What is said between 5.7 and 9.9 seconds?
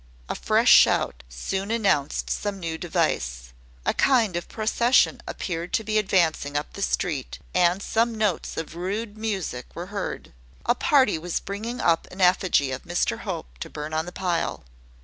to be advancing up the street, and some notes of rude music